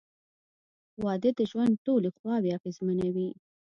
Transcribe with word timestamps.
•واده 1.03 1.29
د 1.39 1.39
ژوند 1.51 1.73
ټولې 1.85 2.09
خواوې 2.15 2.49
اغېزمنوي. 2.57 3.29